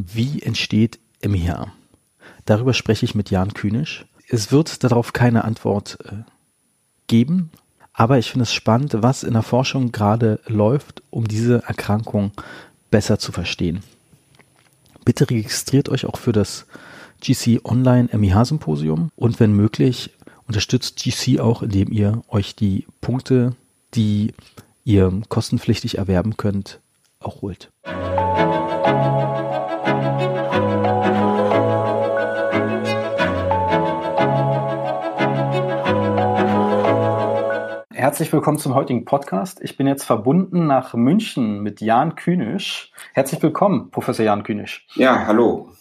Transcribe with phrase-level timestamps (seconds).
[0.00, 1.72] Wie entsteht MIH?
[2.44, 4.06] Darüber spreche ich mit Jan Kühnisch.
[4.28, 6.22] Es wird darauf keine Antwort äh,
[7.08, 7.50] geben,
[7.92, 12.30] aber ich finde es spannend, was in der Forschung gerade läuft, um diese Erkrankung
[12.92, 13.82] besser zu verstehen.
[15.04, 16.66] Bitte registriert euch auch für das
[17.20, 20.12] GC Online MIH Symposium und wenn möglich
[20.46, 23.56] unterstützt GC auch, indem ihr euch die Punkte,
[23.94, 24.32] die
[24.84, 26.78] ihr kostenpflichtig erwerben könnt,
[27.18, 27.72] auch holt.
[37.98, 39.58] Herzlich willkommen zum heutigen Podcast.
[39.60, 42.92] Ich bin jetzt verbunden nach München mit Jan Kühnisch.
[43.12, 44.86] Herzlich willkommen, Professor Jan Kühnisch.
[44.94, 45.72] Ja, hallo.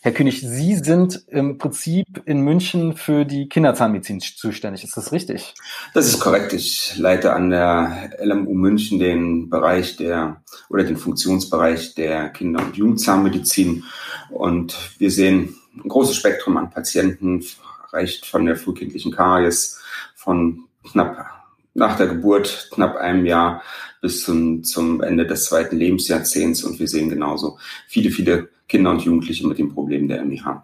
[0.00, 4.82] Herr König, Sie sind im Prinzip in München für die Kinderzahnmedizin zuständig.
[4.82, 5.54] Ist das richtig?
[5.94, 6.52] Das ist korrekt.
[6.52, 12.76] Ich leite an der LMU München den Bereich der oder den Funktionsbereich der Kinder- und
[12.76, 13.84] Jugendzahnmedizin.
[14.30, 17.44] Und wir sehen ein großes Spektrum an Patienten,
[17.92, 19.80] reicht von der frühkindlichen Karies
[20.14, 21.26] von knapp
[21.74, 23.62] nach der Geburt, knapp einem Jahr
[24.00, 26.64] bis zum, zum Ende des zweiten Lebensjahrzehnts.
[26.64, 30.62] Und wir sehen genauso viele, viele Kinder und Jugendliche mit dem Problem der MIH.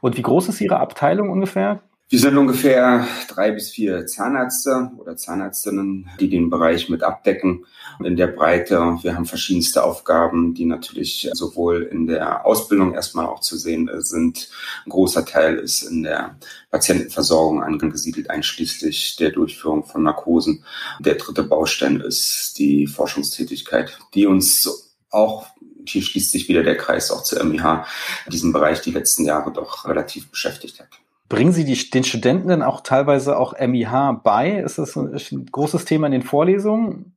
[0.00, 1.80] Und wie groß ist Ihre Abteilung ungefähr?
[2.08, 7.66] Wir sind ungefähr drei bis vier Zahnärzte oder Zahnärztinnen, die den Bereich mit abdecken
[7.98, 8.98] in der Breite.
[9.02, 14.50] Wir haben verschiedenste Aufgaben, die natürlich sowohl in der Ausbildung erstmal auch zu sehen sind.
[14.84, 16.38] Ein großer Teil ist in der
[16.70, 20.62] Patientenversorgung angesiedelt, einschließlich der Durchführung von Narkosen.
[21.00, 25.48] Der dritte Baustein ist die Forschungstätigkeit, die uns auch
[25.88, 27.84] hier schließt sich wieder der Kreis auch zu MIH,
[28.28, 30.88] diesen Bereich die letzten Jahre doch relativ beschäftigt hat.
[31.28, 34.60] Bringen Sie die, den Studenten denn auch teilweise auch MIH bei?
[34.60, 37.16] Ist das ein, ein großes Thema in den Vorlesungen?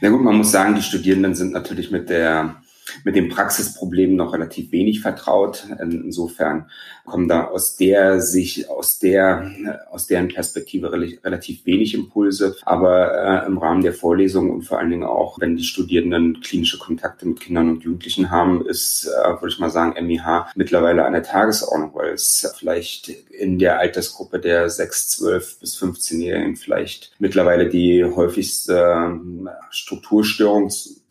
[0.00, 2.56] Na gut, man muss sagen, die Studierenden sind natürlich mit der
[3.04, 5.66] mit dem Praxisproblem noch relativ wenig vertraut.
[5.80, 6.70] Insofern
[7.04, 12.56] kommen da aus der sich aus der aus deren Perspektive relativ wenig Impulse.
[12.62, 16.78] Aber äh, im Rahmen der Vorlesungen und vor allen Dingen auch, wenn die Studierenden klinische
[16.78, 21.12] Kontakte mit Kindern und Jugendlichen haben, ist, äh, würde ich mal sagen, MIH mittlerweile an
[21.12, 27.68] der Tagesordnung, weil es vielleicht in der Altersgruppe der 6, 12 bis 15-Jährigen vielleicht mittlerweile
[27.68, 29.54] die häufigste äh,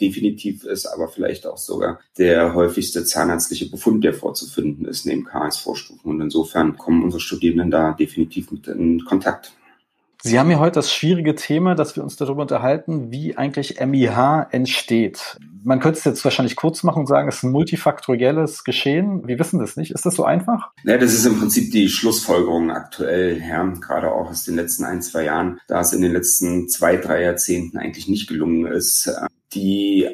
[0.01, 6.11] Definitiv ist, aber vielleicht auch sogar der häufigste zahnärztliche Befund, der vorzufinden ist, neben KS-Vorstufen.
[6.11, 9.53] Und insofern kommen unsere Studierenden da definitiv mit in Kontakt.
[10.25, 14.47] Sie haben ja heute das schwierige Thema, dass wir uns darüber unterhalten, wie eigentlich MIH
[14.51, 15.37] entsteht.
[15.65, 19.27] Man könnte es jetzt wahrscheinlich kurz machen und sagen, es ist ein multifaktorielles Geschehen.
[19.27, 19.91] Wir wissen das nicht.
[19.91, 20.71] Ist das so einfach?
[20.85, 25.01] Ja, das ist im Prinzip die Schlussfolgerung aktuell, ja, gerade auch aus den letzten ein,
[25.01, 29.11] zwei Jahren, da es in den letzten zwei, drei Jahrzehnten eigentlich nicht gelungen ist,
[29.53, 30.07] die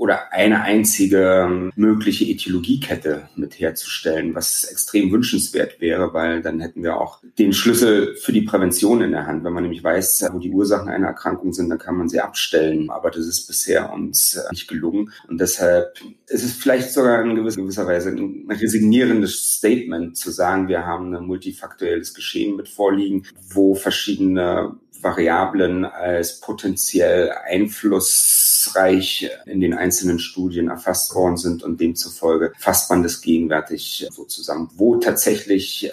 [0.00, 6.98] oder eine einzige mögliche Etiologiekette mit herzustellen, was extrem wünschenswert wäre, weil dann hätten wir
[6.98, 9.44] auch den Schlüssel für die Prävention in der Hand.
[9.44, 12.88] Wenn man nämlich weiß, wo die Ursachen einer Erkrankung sind, dann kann man sie abstellen.
[12.88, 15.12] Aber das ist bisher uns äh, nicht gelungen.
[15.28, 15.92] Und deshalb
[16.28, 21.26] ist es vielleicht sogar in gewisser Weise ein resignierendes Statement zu sagen, wir haben ein
[21.26, 31.14] multifaktuelles Geschehen mit vorliegen, wo verschiedene Variablen als potenziell einflussreich in den einzelnen Studien erfasst
[31.14, 35.90] worden sind und demzufolge fasst man das gegenwärtig so zusammen, wo tatsächlich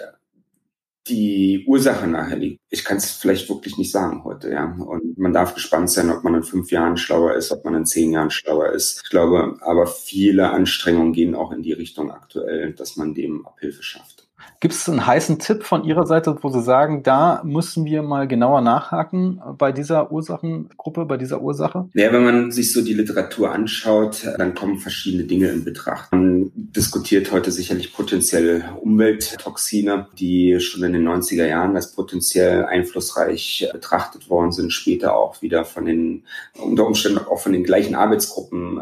[1.08, 2.60] die Ursache nachher liegt.
[2.70, 4.64] Ich kann es vielleicht wirklich nicht sagen heute, ja.
[4.64, 7.86] Und man darf gespannt sein, ob man in fünf Jahren schlauer ist, ob man in
[7.86, 9.02] zehn Jahren schlauer ist.
[9.04, 13.82] Ich glaube, aber viele Anstrengungen gehen auch in die Richtung aktuell, dass man dem Abhilfe
[13.82, 14.27] schafft.
[14.60, 18.26] Gibt es einen heißen Tipp von Ihrer Seite, wo Sie sagen, da müssen wir mal
[18.26, 21.88] genauer nachhaken bei dieser Ursachengruppe, bei dieser Ursache?
[21.94, 26.10] Ja, wenn man sich so die Literatur anschaut, dann kommen verschiedene Dinge in Betracht.
[26.10, 33.68] Man diskutiert heute sicherlich potenziell Umwelttoxine, die schon in den 90er Jahren als potenziell einflussreich
[33.72, 36.24] betrachtet worden sind, später auch wieder von den,
[36.60, 38.80] unter Umständen auch von den gleichen Arbeitsgruppen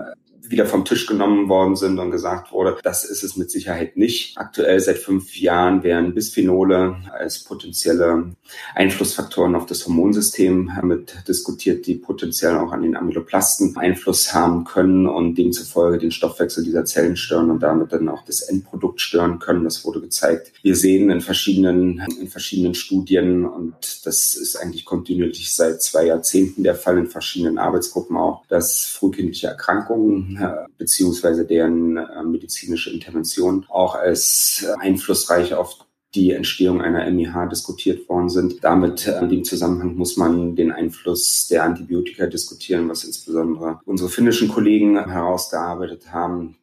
[0.50, 4.36] wieder vom Tisch genommen worden sind und gesagt wurde, das ist es mit Sicherheit nicht.
[4.38, 8.32] Aktuell seit fünf Jahren werden Bisphenole als potenzielle
[8.74, 15.06] Einflussfaktoren auf das Hormonsystem mit diskutiert, die potenziell auch an den Amyloplasten Einfluss haben können
[15.06, 19.64] und demzufolge den Stoffwechsel dieser Zellen stören und damit dann auch das Endprodukt stören können.
[19.64, 20.52] Das wurde gezeigt.
[20.62, 26.62] Wir sehen in verschiedenen, in verschiedenen Studien und das ist eigentlich kontinuierlich seit zwei Jahrzehnten
[26.62, 30.35] der Fall in verschiedenen Arbeitsgruppen auch, dass frühkindliche Erkrankungen
[30.78, 38.30] beziehungsweise deren äh, medizinische Intervention auch als einflussreich auf die Entstehung einer MIH diskutiert worden
[38.30, 38.64] sind.
[38.64, 44.08] Damit äh, in dem Zusammenhang muss man den Einfluss der Antibiotika diskutieren, was insbesondere unsere
[44.08, 46.56] finnischen Kollegen herausgearbeitet haben.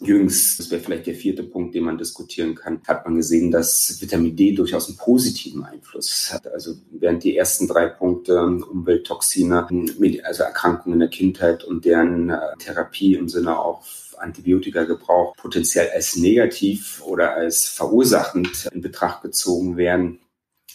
[0.00, 4.00] Jüngst, das wäre vielleicht der vierte Punkt, den man diskutieren kann, hat man gesehen, dass
[4.00, 6.46] Vitamin D durchaus einen positiven Einfluss hat.
[6.46, 9.66] Also während die ersten drei Punkte Umwelttoxine,
[10.24, 13.84] also Erkrankungen in der Kindheit und deren äh, Therapie im Sinne auch
[14.18, 20.20] Antibiotikagebrauch potenziell als negativ oder als verursachend in Betracht gezogen werden,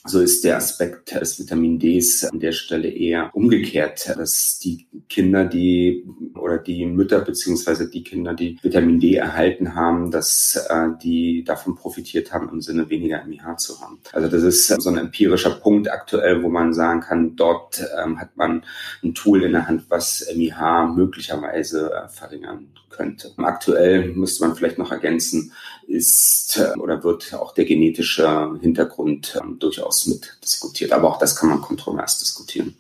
[0.06, 5.46] so ist der Aspekt des Vitamin Ds an der Stelle eher umgekehrt, dass die Kinder,
[5.46, 6.06] die
[6.36, 11.76] oder die Mütter beziehungsweise die Kinder, die Vitamin D erhalten haben, dass äh, die davon
[11.76, 14.00] profitiert haben, im Sinne weniger MIH zu haben.
[14.12, 18.36] Also das ist so ein empirischer Punkt aktuell, wo man sagen kann, dort ähm, hat
[18.36, 18.64] man
[19.04, 23.32] ein Tool in der Hand, was MIH möglicherweise äh, verringern könnte.
[23.38, 25.52] Aktuell müsste man vielleicht noch ergänzen,
[25.88, 29.58] ist äh, oder wird auch der genetische Hintergrund ähm,
[29.94, 30.92] durchaus mit diskutiert.
[30.92, 32.76] Aber auch das kann man kontrovers diskutieren.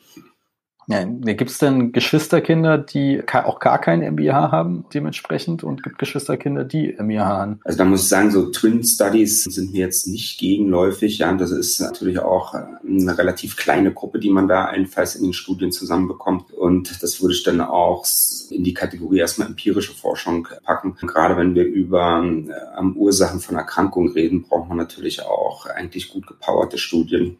[0.87, 6.63] Ja, gibt es denn Geschwisterkinder, die auch gar kein MBH haben dementsprechend und gibt Geschwisterkinder,
[6.63, 7.59] die MBH haben?
[7.63, 11.19] Also da muss ich sagen, so Twin Studies sind mir jetzt nicht gegenläufig.
[11.19, 15.23] Ja, das ist natürlich auch äh, eine relativ kleine Gruppe, die man da allenfalls in
[15.23, 16.51] den Studien zusammenbekommt.
[16.51, 18.05] Und das würde ich dann auch
[18.49, 20.95] in die Kategorie erstmal empirische Forschung packen.
[21.01, 26.27] Gerade wenn wir über äh, Ursachen von Erkrankungen reden, braucht man natürlich auch eigentlich gut
[26.27, 27.37] gepowerte Studien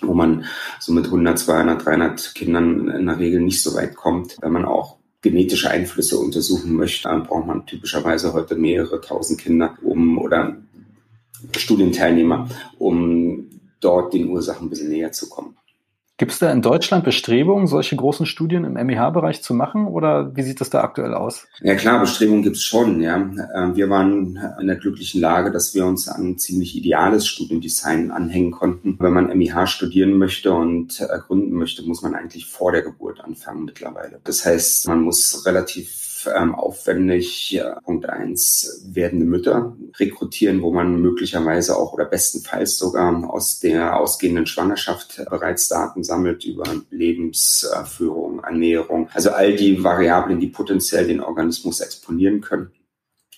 [0.00, 0.44] wo man
[0.78, 4.36] so mit 100, 200, 300 Kindern in der Regel nicht so weit kommt.
[4.40, 9.76] Wenn man auch genetische Einflüsse untersuchen möchte, dann braucht man typischerweise heute mehrere tausend Kinder
[9.82, 10.56] um oder
[11.56, 12.48] Studienteilnehmer,
[12.78, 13.48] um
[13.80, 15.56] dort den Ursachen ein bisschen näher zu kommen.
[16.18, 20.42] Gibt es da in Deutschland Bestrebungen, solche großen Studien im MEH-Bereich zu machen oder wie
[20.42, 21.46] sieht das da aktuell aus?
[21.60, 23.02] Ja klar, Bestrebungen gibt es schon.
[23.02, 23.16] Ja.
[23.16, 28.50] Ähm, wir waren in der glücklichen Lage, dass wir uns an ziemlich ideales Studiendesign anhängen
[28.50, 28.96] konnten.
[28.98, 33.66] Wenn man MEH studieren möchte und ergründen möchte, muss man eigentlich vor der Geburt anfangen
[33.66, 34.18] mittlerweile.
[34.24, 41.00] Das heißt, man muss relativ ähm, aufwendig, äh, Punkt eins, werdende Mütter rekrutieren, wo man
[41.00, 49.08] möglicherweise auch oder bestenfalls sogar aus der ausgehenden Schwangerschaft bereits Daten sammelt über Lebensführung, Ernährung,
[49.12, 52.70] also all die Variablen, die potenziell den Organismus exponieren können.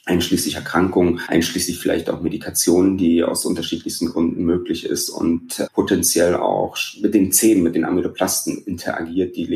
[0.09, 6.79] Einschließlich Erkrankungen, einschließlich vielleicht auch Medikationen, die aus unterschiedlichsten Gründen möglich ist und potenziell auch
[7.03, 9.51] mit den Zähnen, mit den Amyloplasten interagiert, die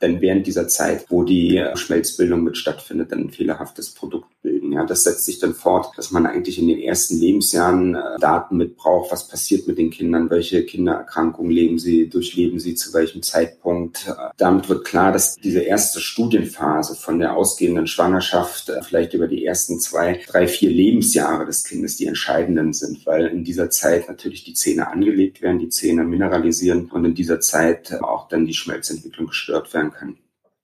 [0.00, 4.72] denn während dieser Zeit, wo die Schmelzbildung mit stattfindet, dann ein fehlerhaftes Produkt bilden.
[4.72, 8.56] Ja, das setzt sich dann fort, dass man eigentlich in den ersten Lebensjahren äh, Daten
[8.56, 14.06] mitbraucht, was passiert mit den Kindern, welche Kindererkrankungen leben sie, durchleben sie zu welchem Zeitpunkt.
[14.06, 19.26] Äh, damit wird klar, dass diese erste Studienphase von der ausgehenden Schwangerschaft äh, vielleicht über
[19.26, 24.08] die ersten zwei, drei, vier Lebensjahre des Kindes die entscheidenden sind, weil in dieser Zeit
[24.08, 28.54] natürlich die Zähne angelegt werden, die Zähne mineralisieren und in dieser Zeit auch dann die
[28.54, 30.18] Schmelzentwicklung gestört werden kann.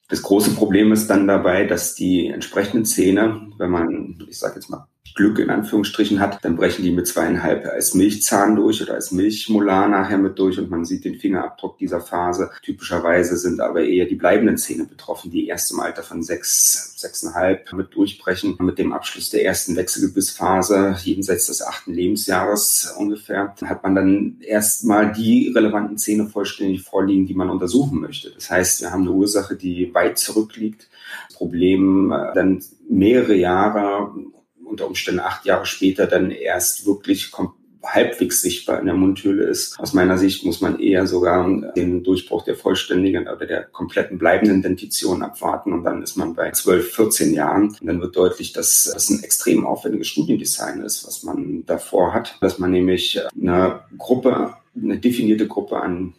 [0.09, 4.69] Das große Problem ist dann dabei, dass die entsprechenden Zähne, wenn man, ich sage jetzt
[4.69, 9.13] mal, Glück in Anführungsstrichen hat, dann brechen die mit zweieinhalb als Milchzahn durch oder als
[9.13, 12.51] Milchmolar nachher mit durch und man sieht den Fingerabdruck dieser Phase.
[12.63, 17.73] Typischerweise sind aber eher die bleibenden Zähne betroffen, die erst im Alter von sechs, sechseinhalb
[17.75, 18.57] mit durchbrechen.
[18.59, 25.13] Mit dem Abschluss der ersten Wechselgebissphase, jenseits des achten Lebensjahres ungefähr, hat man dann erstmal
[25.13, 28.33] die relevanten Zähne vollständig vorliegen, die man untersuchen möchte.
[28.33, 30.89] Das heißt, wir haben eine Ursache, die weit zurückliegt.
[31.35, 34.13] Problem äh, dann mehrere Jahre
[34.65, 37.33] unter Umständen acht Jahre später dann erst wirklich
[37.87, 39.79] halbwegs sichtbar in der Mundhöhle ist.
[39.79, 41.47] Aus meiner Sicht muss man eher sogar
[41.77, 46.51] den Durchbruch der vollständigen oder der kompletten bleibenden Dentition abwarten und dann ist man bei
[46.51, 47.69] 12, 14 Jahren.
[47.69, 52.39] Und dann wird deutlich, dass das ein extrem aufwendiges Studiendesign ist, was man davor hat,
[52.41, 56.15] dass man nämlich eine Gruppe, eine definierte Gruppe an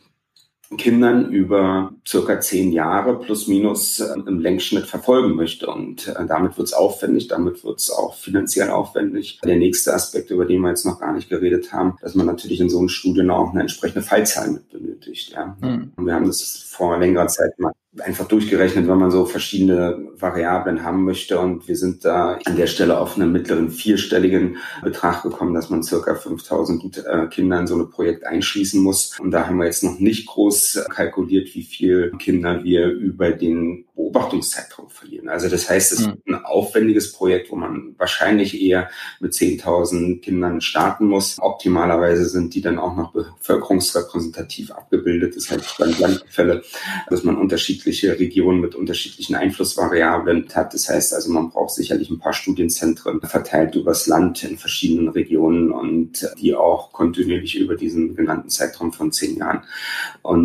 [0.78, 5.68] Kindern über circa zehn Jahre plus minus äh, im Längsschnitt verfolgen möchte.
[5.68, 9.40] Und äh, damit wird es aufwendig, damit wird es auch finanziell aufwendig.
[9.44, 12.60] Der nächste Aspekt, über den wir jetzt noch gar nicht geredet haben, dass man natürlich
[12.60, 15.32] in so einem Studien auch eine entsprechende Fallzahl mit benötigt.
[15.32, 15.56] Ja.
[15.62, 15.92] Mhm.
[15.96, 17.72] Und wir haben das vor längerer Zeit mal
[18.04, 21.40] einfach durchgerechnet, wenn man so verschiedene Variablen haben möchte.
[21.40, 25.84] Und wir sind da an der Stelle auf einen mittleren vierstelligen Betrag gekommen, dass man
[25.84, 29.18] circa 5000 äh, Kinder in so ein Projekt einschließen muss.
[29.20, 33.86] Und da haben wir jetzt noch nicht groß kalkuliert, wie viel Kinder wir über den
[33.96, 35.30] Beobachtungszeitraum verlieren.
[35.30, 36.18] Also das heißt, es ist hm.
[36.28, 41.38] ein aufwendiges Projekt, wo man wahrscheinlich eher mit 10.000 Kindern starten muss.
[41.40, 45.36] Optimalerweise sind die dann auch noch bevölkerungsrepräsentativ abgebildet.
[45.36, 46.64] Das heißt, dann Landfälle,
[47.10, 50.74] dass man unterschiedliche unterschiedliche Regionen mit unterschiedlichen Einflussvariablen hat.
[50.74, 55.72] Das heißt also, man braucht sicherlich ein paar Studienzentren verteilt übers Land in verschiedenen Regionen
[55.72, 59.64] und die auch kontinuierlich über diesen genannten Zeitraum von zehn Jahren.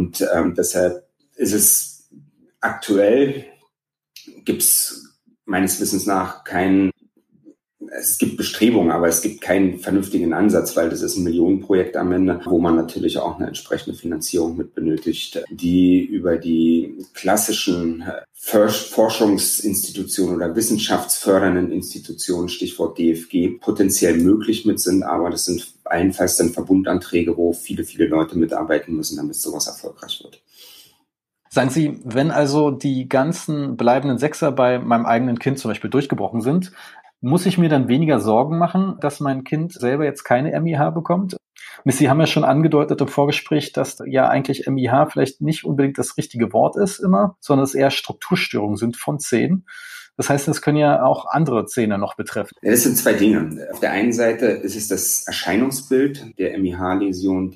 [0.00, 1.04] Und ähm, deshalb
[1.37, 2.09] ist es
[2.61, 3.45] aktuell,
[4.47, 5.14] gibt es
[5.45, 6.90] meines Wissens nach keinen
[7.92, 12.12] es gibt Bestrebungen, aber es gibt keinen vernünftigen Ansatz, weil das ist ein Millionenprojekt am
[12.12, 18.23] Ende, wo man natürlich auch eine entsprechende Finanzierung mit benötigt, die über die klassischen äh,
[18.33, 26.51] Forschungsinstitutionen oder wissenschaftsfördernden Institutionen, Stichwort DFG, potenziell möglich mit sind, aber das sind allenfalls dann
[26.51, 30.43] Verbundanträge, wo viele, viele Leute mitarbeiten müssen, damit sowas erfolgreich wird.
[31.49, 36.41] Sagen Sie, wenn also die ganzen bleibenden Sechser bei meinem eigenen Kind zum Beispiel durchgebrochen
[36.41, 36.71] sind,
[37.21, 41.37] muss ich mir dann weniger Sorgen machen, dass mein Kind selber jetzt keine MIH bekommt?
[41.85, 46.17] Sie haben ja schon angedeutet im Vorgespräch, dass ja eigentlich MIH vielleicht nicht unbedingt das
[46.17, 49.65] richtige Wort ist immer, sondern es eher Strukturstörungen sind von zehn.
[50.21, 52.55] Das heißt, es können ja auch andere Zähne noch betreffen.
[52.61, 53.67] Das sind zwei Dinge.
[53.73, 57.50] Auf der einen Seite ist es das Erscheinungsbild der MIH-Läsion,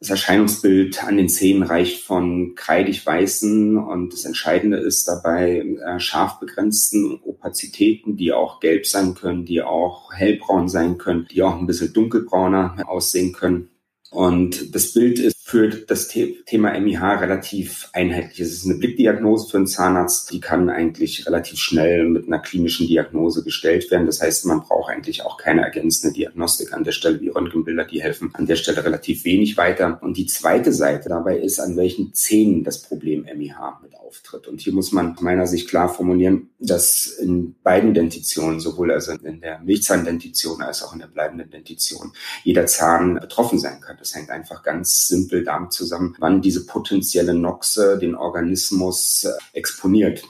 [0.00, 6.00] das Erscheinungsbild an den Zähnen reicht von kreidig weißen und das Entscheidende ist dabei äh,
[6.00, 11.58] scharf begrenzten Opazitäten, die auch gelb sein können, die auch hellbraun sein können, die auch
[11.58, 13.68] ein bisschen dunkelbrauner aussehen können.
[14.10, 18.40] Und das Bild ist für das Thema MIH relativ einheitlich.
[18.40, 22.88] Es ist eine Blickdiagnose für einen Zahnarzt, die kann eigentlich relativ schnell mit einer klinischen
[22.88, 24.06] Diagnose gestellt werden.
[24.06, 28.02] Das heißt, man braucht eigentlich auch keine ergänzende Diagnostik an der Stelle wie Röntgenbilder, die
[28.02, 30.00] helfen an der Stelle relativ wenig weiter.
[30.02, 34.46] Und die zweite Seite dabei ist, an welchen Zähnen das Problem MIH mit auftritt.
[34.46, 39.40] Und hier muss man meiner Sicht klar formulieren, dass in beiden Dentitionen, sowohl also in
[39.40, 42.12] der Milchzahndentition als auch in der bleibenden Dentition,
[42.44, 43.96] jeder Zahn betroffen sein kann.
[43.98, 50.22] Das hängt einfach ganz simpel Damit zusammen, wann diese potenzielle Noxe den Organismus äh, exponiert.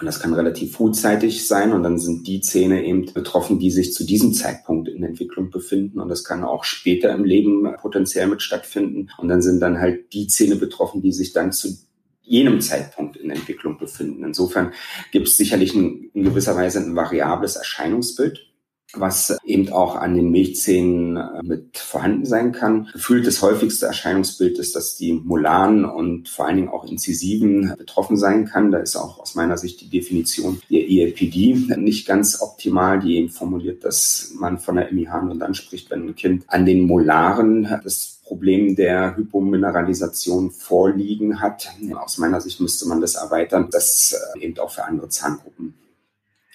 [0.00, 3.92] Und das kann relativ frühzeitig sein und dann sind die Zähne eben betroffen, die sich
[3.92, 8.40] zu diesem Zeitpunkt in Entwicklung befinden und das kann auch später im Leben potenziell mit
[8.40, 11.76] stattfinden und dann sind dann halt die Zähne betroffen, die sich dann zu
[12.22, 14.24] jenem Zeitpunkt in Entwicklung befinden.
[14.24, 14.72] Insofern
[15.12, 18.49] gibt es sicherlich ein, in gewisser Weise ein variables Erscheinungsbild
[18.94, 22.88] was eben auch an den Milchzähnen äh, mit vorhanden sein kann.
[22.92, 28.16] Gefühlt das häufigste Erscheinungsbild ist, dass die Molaren und vor allen Dingen auch Inzisiven betroffen
[28.16, 28.70] sein kann.
[28.70, 33.28] Da ist auch aus meiner Sicht die Definition der ELPD nicht ganz optimal, die eben
[33.28, 37.68] formuliert, dass man von der MIH nur dann spricht, wenn ein Kind an den Molaren
[37.84, 41.68] das Problem der Hypomineralisation vorliegen hat.
[41.96, 45.74] Aus meiner Sicht müsste man das erweitern, das äh, eben auch für andere Zahngruppen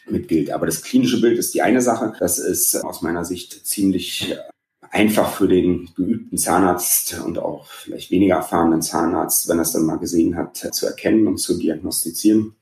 [0.08, 0.52] mit gilt.
[0.52, 2.14] Aber das klinische Bild ist die eine Sache.
[2.20, 4.38] Das ist aus meiner Sicht ziemlich
[4.92, 9.86] einfach für den geübten Zahnarzt und auch vielleicht weniger erfahrenen Zahnarzt, wenn er es dann
[9.86, 12.56] mal gesehen hat, zu erkennen und zu diagnostizieren.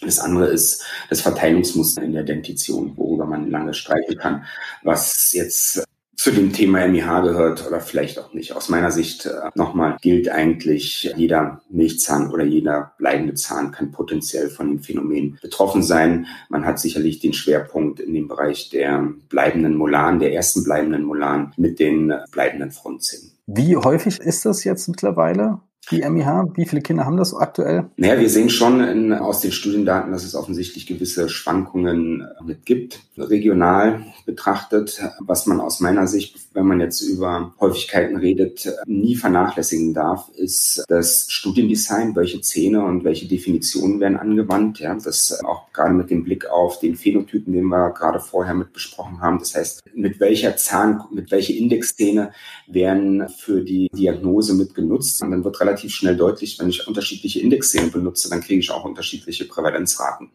[0.00, 4.44] Das andere ist das Verteilungsmuster in der Dentition, worüber man lange streiten kann,
[4.82, 5.84] was jetzt
[6.16, 8.54] zu dem Thema MIH gehört oder vielleicht auch nicht.
[8.54, 14.48] Aus meiner Sicht äh, nochmal gilt eigentlich, jeder Milchzahn oder jeder bleibende Zahn kann potenziell
[14.50, 16.26] von dem Phänomen betroffen sein.
[16.48, 21.52] Man hat sicherlich den Schwerpunkt in dem Bereich der bleibenden Molaren, der ersten bleibenden Molaren
[21.56, 23.32] mit den bleibenden Frontzähnen.
[23.46, 25.60] Wie häufig ist das jetzt mittlerweile?
[25.90, 26.52] Die MIH?
[26.54, 27.86] Wie viele Kinder haben das aktuell?
[27.96, 32.64] Naja, wir sehen schon in, aus den Studiendaten, dass es offensichtlich gewisse Schwankungen äh, mit
[32.64, 39.16] gibt, regional betrachtet, was man aus meiner Sicht, wenn man jetzt über Häufigkeiten redet, nie
[39.16, 44.78] vernachlässigen darf, ist das Studiendesign, welche Zähne und welche Definitionen werden angewandt.
[44.78, 48.72] Ja, das auch gerade mit dem Blick auf den Phänotypen, den wir gerade vorher mit
[48.72, 49.38] besprochen haben.
[49.38, 52.32] Das heißt, mit welcher Zahn, mit welcher Indexzähne
[52.66, 55.22] werden für die Diagnose mit genutzt.
[55.22, 58.84] Und dann wird relativ schnell deutlich, wenn ich unterschiedliche Indexzähne benutze, dann kriege ich auch
[58.84, 60.30] unterschiedliche Prävalenzraten.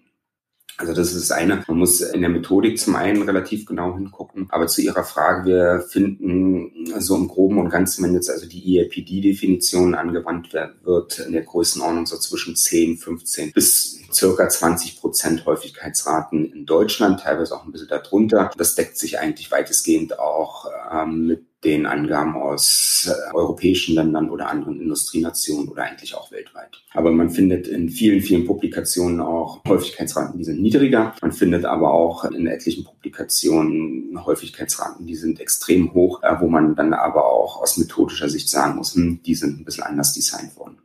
[0.79, 1.63] Also das ist eine.
[1.67, 4.46] Man muss in der Methodik zum einen relativ genau hingucken.
[4.50, 8.77] Aber zu Ihrer Frage, wir finden so im Groben und Ganzen, wenn jetzt also die
[8.77, 10.53] ELPD-Definition angewandt
[10.84, 17.22] wird, in der Größenordnung so zwischen 10, 15 bis circa 20 Prozent Häufigkeitsraten in Deutschland,
[17.22, 18.51] teilweise auch ein bisschen darunter.
[18.56, 24.50] Das deckt sich eigentlich weitestgehend auch ähm, mit den Angaben aus äh, europäischen Ländern oder
[24.50, 26.81] anderen Industrienationen oder eigentlich auch weltweit.
[26.93, 31.13] Aber man findet in vielen, vielen Publikationen auch Häufigkeitsraten, die sind niedriger.
[31.21, 36.75] Man findet aber auch in etlichen Publikationen Häufigkeitsraten, die sind extrem hoch, äh, wo man
[36.75, 40.55] dann aber auch aus methodischer Sicht sagen muss, hm, die sind ein bisschen anders designt
[40.55, 40.77] worden.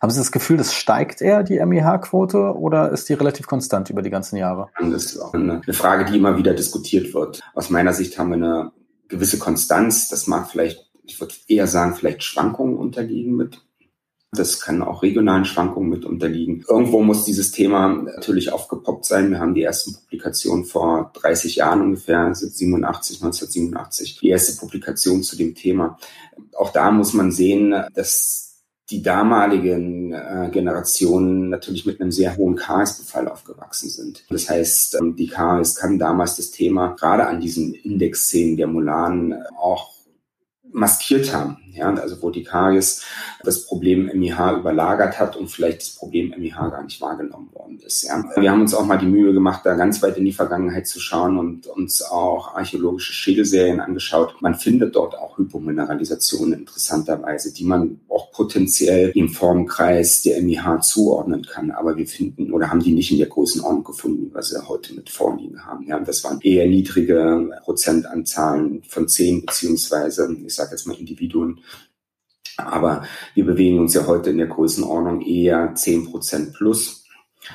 [0.00, 4.00] Haben Sie das Gefühl, das steigt eher, die MEH-Quote, oder ist die relativ konstant über
[4.00, 4.68] die ganzen Jahre?
[4.78, 7.40] Das ist auch eine Frage, die immer wieder diskutiert wird.
[7.54, 8.72] Aus meiner Sicht haben wir eine
[9.10, 10.08] gewisse Konstanz.
[10.08, 13.62] Das mag vielleicht, ich würde eher sagen, vielleicht Schwankungen unterliegen mit.
[14.32, 16.64] Das kann auch regionalen Schwankungen mit unterliegen.
[16.68, 19.30] Irgendwo muss dieses Thema natürlich aufgepoppt sein.
[19.30, 25.36] Wir haben die ersten Publikationen vor 30 Jahren ungefähr, 87, 1987, die erste Publikation zu
[25.36, 25.98] dem Thema.
[26.56, 28.49] Auch da muss man sehen, dass
[28.90, 34.24] die damaligen äh, Generationen natürlich mit einem sehr hohen KS-Befall aufgewachsen sind.
[34.28, 39.34] Das heißt, ähm, die KS kann damals das Thema gerade an diesen Indexszenen der Molanen
[39.56, 39.90] auch
[40.72, 41.58] maskiert haben.
[41.74, 43.04] Ja, also wo die Karies
[43.42, 48.02] das Problem MIH überlagert hat und vielleicht das Problem MIH gar nicht wahrgenommen worden ist.
[48.02, 48.24] Ja.
[48.36, 51.00] Wir haben uns auch mal die Mühe gemacht, da ganz weit in die Vergangenheit zu
[51.00, 54.34] schauen und uns auch archäologische Schädelserien angeschaut.
[54.40, 61.42] Man findet dort auch Hypomineralisationen interessanterweise, die man auch potenziell im Formkreis der MIH zuordnen
[61.42, 61.70] kann.
[61.70, 65.10] Aber wir finden oder haben die nicht in der Größenordnung gefunden, was wir heute mit
[65.10, 65.86] vorliegen haben.
[65.86, 71.59] Ja, das waren eher niedrige Prozentanzahlen von zehn beziehungsweise, ich sage jetzt mal Individuen,
[72.66, 77.04] aber wir bewegen uns ja heute in der Größenordnung eher 10 Prozent plus.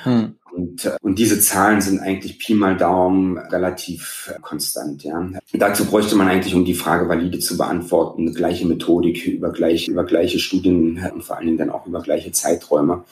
[0.04, 0.36] Hm.
[0.56, 5.04] Und, äh, und diese Zahlen sind eigentlich Pi mal Daumen relativ äh, konstant.
[5.04, 5.30] Ja.
[5.54, 9.88] Dazu bräuchte man eigentlich, um die Frage valide zu beantworten, eine gleiche Methodik über, gleich,
[9.88, 13.04] über gleiche Studien und vor allen Dingen dann auch über gleiche Zeiträume.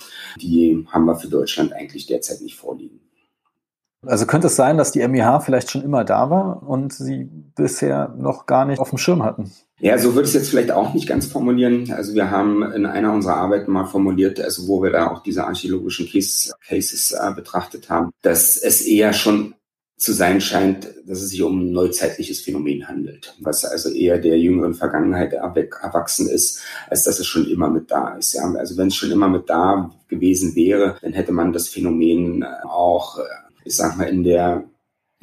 [0.42, 3.03] Die haben wir für Deutschland eigentlich derzeit nicht vorliegen.
[4.06, 8.14] Also könnte es sein, dass die MIH vielleicht schon immer da war und sie bisher
[8.18, 9.52] noch gar nicht auf dem Schirm hatten?
[9.80, 11.92] Ja, so würde ich es jetzt vielleicht auch nicht ganz formulieren.
[11.92, 15.46] Also wir haben in einer unserer Arbeiten mal formuliert, also wo wir da auch diese
[15.46, 19.56] archäologischen Case, Cases äh, betrachtet haben, dass es eher schon
[19.98, 24.38] zu sein scheint, dass es sich um ein neuzeitliches Phänomen handelt, was also eher der
[24.38, 28.34] jüngeren Vergangenheit erwachsen ist, als dass es schon immer mit da ist.
[28.34, 28.44] Ja.
[28.56, 33.18] Also wenn es schon immer mit da gewesen wäre, dann hätte man das Phänomen auch
[33.18, 33.24] äh,
[33.66, 34.64] ich sag mal, in der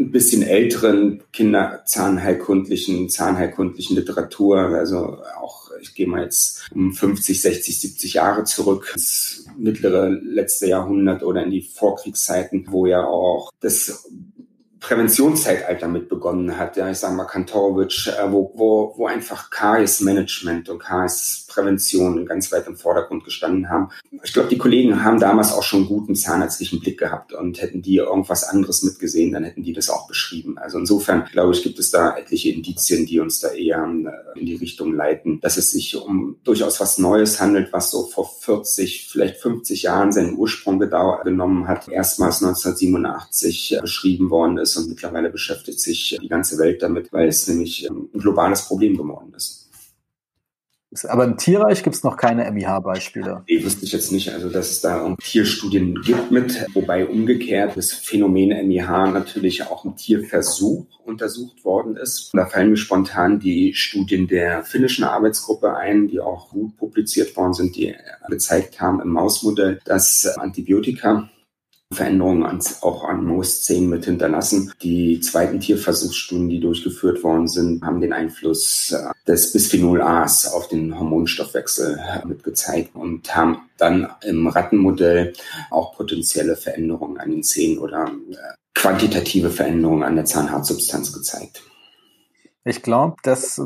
[0.00, 7.80] ein bisschen älteren Kinderzahnheilkundlichen, zahnheilkundlichen Literatur, also auch, ich gehe mal jetzt um 50, 60,
[7.80, 14.08] 70 Jahre zurück, ins mittlere letzte Jahrhundert oder in die Vorkriegszeiten, wo ja auch das
[14.80, 16.76] Präventionszeitalter mit begonnen hat.
[16.76, 22.66] Ja, ich sage mal Kantorowitsch, äh, wo, wo, wo einfach KS-Management und KS-Prävention ganz weit
[22.66, 23.90] im Vordergrund gestanden haben.
[24.22, 27.82] Ich glaube, die Kollegen haben damals auch schon einen guten zahnärztlichen Blick gehabt und hätten
[27.82, 30.56] die irgendwas anderes mitgesehen, dann hätten die das auch beschrieben.
[30.56, 34.46] Also insofern, glaube ich, gibt es da etliche Indizien, die uns da eher äh, in
[34.46, 39.08] die Richtung leiten, dass es sich um durchaus was Neues handelt, was so vor 40,
[39.10, 44.88] vielleicht 50 Jahren seinen Ursprung genommen hat, erstmals 1987 äh, beschrieben worden ist ist und
[44.88, 49.32] mittlerweile beschäftigt sich die ganze Welt damit, weil es nämlich ähm, ein globales Problem geworden
[49.36, 49.60] ist.
[51.08, 53.44] Aber im Tierreich gibt es noch keine MIH-Beispiele.
[53.48, 54.32] Nee, wüsste ich jetzt nicht.
[54.32, 59.94] Also, dass es da Tierstudien gibt mit, wobei umgekehrt das Phänomen MIH natürlich auch im
[59.94, 62.30] Tierversuch untersucht worden ist.
[62.32, 67.54] Da fallen mir spontan die Studien der finnischen Arbeitsgruppe ein, die auch gut publiziert worden
[67.54, 67.94] sind, die
[68.28, 71.30] gezeigt haben im Mausmodell, dass Antibiotika
[71.92, 74.72] Veränderungen auch an Mooszähnen mit hinterlassen.
[74.80, 80.68] Die zweiten Tierversuchsstudien, die durchgeführt worden sind, haben den Einfluss äh, des Bisphenol A's auf
[80.68, 85.32] den Hormonstoffwechsel äh, mit gezeigt und haben dann im Rattenmodell
[85.70, 88.36] auch potenzielle Veränderungen an den Zähnen oder äh,
[88.74, 91.62] quantitative Veränderungen an der Zahnhartsubstanz gezeigt.
[92.64, 93.60] Ich glaube, dass,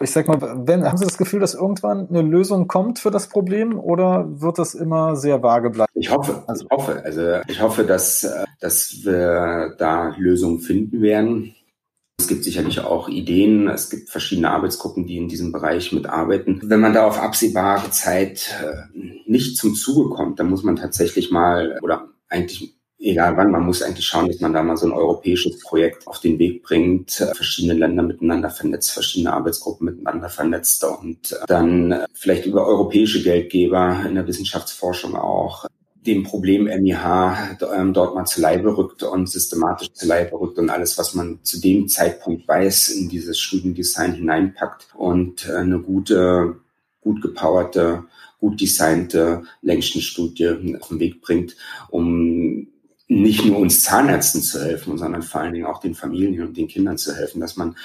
[0.00, 3.28] ich sag mal, wenn, haben Sie das Gefühl, dass irgendwann eine Lösung kommt für das
[3.28, 5.90] Problem oder wird das immer sehr vage bleiben?
[5.94, 11.54] Ich hoffe, also, ich hoffe, also ich hoffe, dass, dass wir da Lösungen finden werden.
[12.18, 13.68] Es gibt sicherlich auch Ideen.
[13.68, 16.60] Es gibt verschiedene Arbeitsgruppen, die in diesem Bereich mitarbeiten.
[16.64, 21.30] Wenn man da auf absehbare Zeit äh, nicht zum Zuge kommt, dann muss man tatsächlich
[21.30, 24.92] mal oder eigentlich egal wann, man muss eigentlich schauen, dass man da mal so ein
[24.92, 30.84] europäisches Projekt auf den Weg bringt, äh, verschiedene Länder miteinander vernetzt, verschiedene Arbeitsgruppen miteinander vernetzt
[30.84, 35.66] und äh, dann äh, vielleicht über europäische Geldgeber in der Wissenschaftsforschung auch
[36.06, 40.70] dem Problem MIH ähm, dort mal zu Leibe rückt und systematisch zu Leibe rückt und
[40.70, 46.56] alles, was man zu dem Zeitpunkt weiß, in dieses Studiendesign hineinpackt und eine gute,
[47.02, 48.04] gut gepowerte,
[48.38, 51.54] gut designte Längstenstudie auf den Weg bringt,
[51.90, 52.66] um
[53.10, 56.68] nicht nur uns Zahnärzten zu helfen, sondern vor allen Dingen auch den Familien und den
[56.68, 57.76] Kindern zu helfen, dass man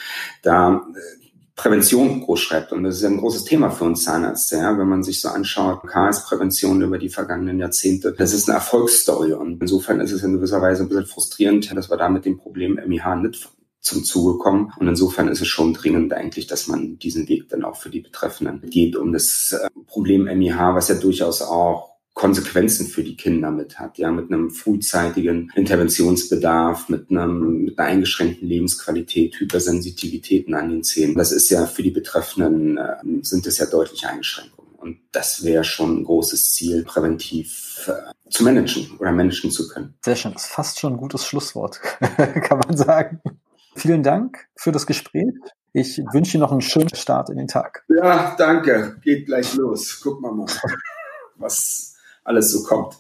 [0.43, 2.71] da äh, Prävention groß schreibt.
[2.71, 4.57] Und das ist ja ein großes Thema für uns Zahnärzte.
[4.57, 4.77] Ja?
[4.77, 9.33] Wenn man sich so anschaut, KS-Prävention über die vergangenen Jahrzehnte, das ist eine Erfolgsstory.
[9.33, 12.37] Und insofern ist es in gewisser Weise ein bisschen frustrierend, dass wir da mit dem
[12.37, 14.73] Problem MIH nicht zum Zuge kommen.
[14.77, 18.01] Und insofern ist es schon dringend eigentlich, dass man diesen Weg dann auch für die
[18.01, 23.51] Betreffenden geht, um das äh, Problem MIH, was ja durchaus auch Konsequenzen für die Kinder
[23.51, 30.69] mit hat, ja, mit einem frühzeitigen Interventionsbedarf, mit einem, mit einer eingeschränkten Lebensqualität, Hypersensitivitäten an
[30.69, 31.15] den Zähnen.
[31.15, 34.75] Das ist ja für die Betreffenden, äh, sind es ja deutliche Einschränkungen.
[34.77, 39.95] Und das wäre schon ein großes Ziel, präventiv äh, zu managen oder managen zu können.
[40.05, 40.31] Sehr schön.
[40.31, 43.19] Das ist fast schon ein gutes Schlusswort, kann man sagen.
[43.75, 45.33] Vielen Dank für das Gespräch.
[45.73, 47.83] Ich wünsche dir noch einen schönen Start in den Tag.
[47.89, 48.95] Ja, danke.
[49.01, 49.99] Geht gleich los.
[49.99, 50.45] Gucken wir mal,
[51.35, 51.94] was
[52.25, 52.95] alles so kommt.